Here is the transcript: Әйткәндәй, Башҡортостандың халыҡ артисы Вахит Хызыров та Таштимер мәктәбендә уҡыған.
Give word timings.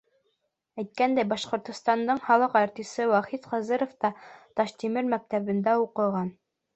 Әйткәндәй, 0.83 1.25
Башҡортостандың 1.33 2.21
халыҡ 2.29 2.57
артисы 2.61 3.05
Вахит 3.11 3.45
Хызыров 3.51 3.93
та 4.07 4.11
Таштимер 4.61 5.13
мәктәбендә 5.13 5.77
уҡыған. 5.85 6.33